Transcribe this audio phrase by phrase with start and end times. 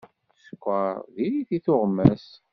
[0.37, 2.25] Sskeṛ diri-t i tuɣmas.